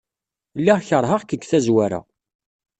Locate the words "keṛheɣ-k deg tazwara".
0.87-1.99